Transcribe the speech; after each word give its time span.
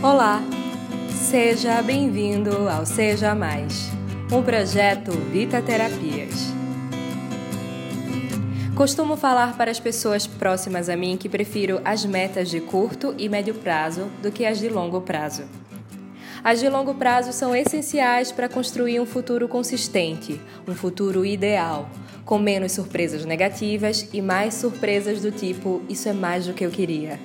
Olá, 0.00 0.40
seja 1.10 1.82
bem-vindo 1.82 2.68
ao 2.68 2.86
Seja 2.86 3.34
Mais, 3.34 3.90
um 4.32 4.40
projeto 4.44 5.10
Vita 5.10 5.60
Terapias. 5.60 6.52
Costumo 8.76 9.16
falar 9.16 9.56
para 9.56 9.72
as 9.72 9.80
pessoas 9.80 10.24
próximas 10.24 10.88
a 10.88 10.96
mim 10.96 11.16
que 11.16 11.28
prefiro 11.28 11.80
as 11.84 12.04
metas 12.04 12.48
de 12.48 12.60
curto 12.60 13.12
e 13.18 13.28
médio 13.28 13.54
prazo 13.54 14.08
do 14.22 14.30
que 14.30 14.46
as 14.46 14.60
de 14.60 14.68
longo 14.68 15.00
prazo. 15.00 15.42
As 16.44 16.60
de 16.60 16.68
longo 16.68 16.94
prazo 16.94 17.32
são 17.32 17.52
essenciais 17.52 18.30
para 18.30 18.48
construir 18.48 19.00
um 19.00 19.06
futuro 19.06 19.48
consistente, 19.48 20.40
um 20.68 20.76
futuro 20.76 21.26
ideal, 21.26 21.90
com 22.24 22.38
menos 22.38 22.70
surpresas 22.70 23.24
negativas 23.24 24.08
e 24.12 24.22
mais 24.22 24.54
surpresas 24.54 25.20
do 25.20 25.32
tipo: 25.32 25.82
isso 25.88 26.08
é 26.08 26.12
mais 26.12 26.46
do 26.46 26.52
que 26.52 26.64
eu 26.64 26.70
queria. 26.70 27.18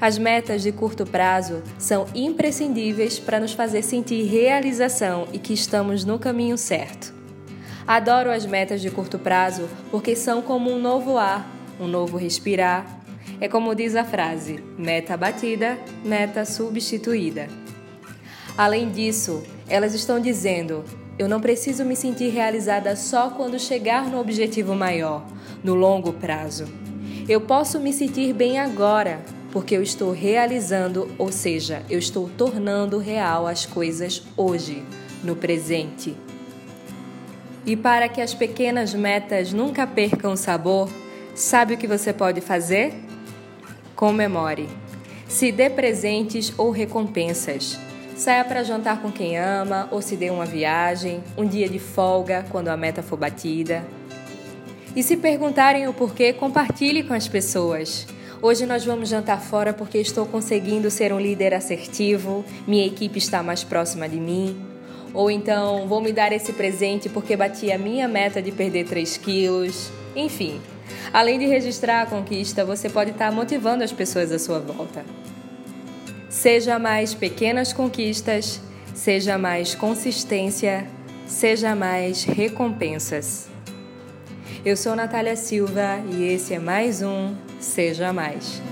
As 0.00 0.18
metas 0.18 0.62
de 0.62 0.72
curto 0.72 1.06
prazo 1.06 1.62
são 1.78 2.06
imprescindíveis 2.14 3.18
para 3.18 3.40
nos 3.40 3.52
fazer 3.52 3.82
sentir 3.82 4.24
realização 4.24 5.28
e 5.32 5.38
que 5.38 5.52
estamos 5.52 6.04
no 6.04 6.18
caminho 6.18 6.58
certo. 6.58 7.14
Adoro 7.86 8.30
as 8.30 8.46
metas 8.46 8.80
de 8.80 8.90
curto 8.90 9.18
prazo 9.18 9.68
porque 9.90 10.16
são 10.16 10.40
como 10.42 10.70
um 10.70 10.80
novo 10.80 11.18
ar, 11.18 11.48
um 11.78 11.86
novo 11.86 12.16
respirar. 12.16 13.00
É 13.40 13.48
como 13.48 13.74
diz 13.74 13.94
a 13.94 14.04
frase: 14.04 14.62
meta 14.78 15.16
batida, 15.16 15.78
meta 16.04 16.44
substituída. 16.44 17.48
Além 18.56 18.90
disso, 18.90 19.42
elas 19.68 19.94
estão 19.94 20.20
dizendo: 20.20 20.84
eu 21.18 21.28
não 21.28 21.40
preciso 21.40 21.84
me 21.84 21.94
sentir 21.94 22.30
realizada 22.30 22.96
só 22.96 23.30
quando 23.30 23.58
chegar 23.58 24.08
no 24.08 24.18
objetivo 24.18 24.74
maior, 24.74 25.24
no 25.62 25.74
longo 25.74 26.12
prazo. 26.12 26.66
Eu 27.28 27.40
posso 27.40 27.78
me 27.78 27.92
sentir 27.92 28.32
bem 28.32 28.58
agora, 28.58 29.20
porque 29.54 29.76
eu 29.76 29.82
estou 29.84 30.10
realizando, 30.10 31.08
ou 31.16 31.30
seja, 31.30 31.84
eu 31.88 31.96
estou 31.96 32.28
tornando 32.28 32.98
real 32.98 33.46
as 33.46 33.64
coisas 33.64 34.20
hoje, 34.36 34.82
no 35.22 35.36
presente. 35.36 36.16
E 37.64 37.76
para 37.76 38.08
que 38.08 38.20
as 38.20 38.34
pequenas 38.34 38.92
metas 38.92 39.52
nunca 39.52 39.86
percam 39.86 40.34
sabor, 40.34 40.90
sabe 41.36 41.74
o 41.74 41.78
que 41.78 41.86
você 41.86 42.12
pode 42.12 42.40
fazer? 42.40 42.94
Comemore. 43.94 44.68
Se 45.28 45.52
dê 45.52 45.70
presentes 45.70 46.52
ou 46.58 46.72
recompensas. 46.72 47.78
Saia 48.16 48.44
para 48.44 48.64
jantar 48.64 49.00
com 49.00 49.10
quem 49.10 49.38
ama, 49.38 49.88
ou 49.92 50.02
se 50.02 50.16
dê 50.16 50.30
uma 50.30 50.44
viagem, 50.44 51.22
um 51.38 51.46
dia 51.46 51.68
de 51.68 51.78
folga 51.78 52.44
quando 52.50 52.68
a 52.68 52.76
meta 52.76 53.04
for 53.04 53.16
batida. 53.16 53.84
E 54.96 55.02
se 55.02 55.16
perguntarem 55.16 55.86
o 55.86 55.94
porquê, 55.94 56.32
compartilhe 56.32 57.04
com 57.04 57.14
as 57.14 57.28
pessoas. 57.28 58.04
Hoje 58.44 58.66
nós 58.66 58.84
vamos 58.84 59.08
jantar 59.08 59.40
fora 59.40 59.72
porque 59.72 59.96
estou 59.96 60.26
conseguindo 60.26 60.90
ser 60.90 61.14
um 61.14 61.18
líder 61.18 61.54
assertivo, 61.54 62.44
minha 62.66 62.86
equipe 62.86 63.16
está 63.16 63.42
mais 63.42 63.64
próxima 63.64 64.06
de 64.06 64.20
mim. 64.20 64.54
Ou 65.14 65.30
então, 65.30 65.88
vou 65.88 66.02
me 66.02 66.12
dar 66.12 66.30
esse 66.30 66.52
presente 66.52 67.08
porque 67.08 67.38
bati 67.38 67.72
a 67.72 67.78
minha 67.78 68.06
meta 68.06 68.42
de 68.42 68.52
perder 68.52 68.84
3 68.84 69.16
quilos. 69.16 69.90
Enfim, 70.14 70.60
além 71.10 71.38
de 71.38 71.46
registrar 71.46 72.02
a 72.02 72.06
conquista, 72.06 72.66
você 72.66 72.90
pode 72.90 73.12
estar 73.12 73.32
motivando 73.32 73.82
as 73.82 73.92
pessoas 73.92 74.30
à 74.30 74.38
sua 74.38 74.58
volta. 74.58 75.06
Seja 76.28 76.78
mais 76.78 77.14
pequenas 77.14 77.72
conquistas, 77.72 78.60
seja 78.92 79.38
mais 79.38 79.74
consistência, 79.74 80.86
seja 81.26 81.74
mais 81.74 82.24
recompensas. 82.24 83.48
Eu 84.62 84.76
sou 84.76 84.94
Natália 84.94 85.34
Silva 85.34 85.98
e 86.12 86.24
esse 86.24 86.52
é 86.52 86.58
mais 86.58 87.00
um 87.00 87.34
seja 87.64 88.12
mais. 88.12 88.62